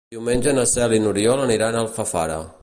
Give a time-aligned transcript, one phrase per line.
[0.13, 2.41] Diumenge na Cel i n'Oriol aniran a Alfafara.